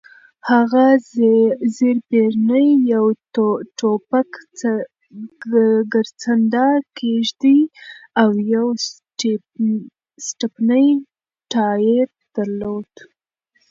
هغه 0.49 0.85
زېرپېرني، 1.75 2.65
یو 2.93 3.05
ټوپک، 3.79 4.31
ګرځنده 5.93 6.67
کېږدۍ 6.97 7.59
او 8.21 8.29
یو 8.53 8.67
سټپني 10.25 10.87
ټایر 11.51 12.07
درلود. 12.35 12.91